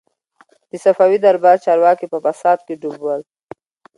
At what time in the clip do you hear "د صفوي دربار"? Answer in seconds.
0.69-1.57